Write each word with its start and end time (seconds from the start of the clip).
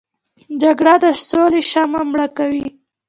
جګړه 0.61 0.93
د 1.03 1.05
سولې 1.29 1.61
شمعه 1.71 2.01
مړه 2.11 2.27
کوي 2.37 2.65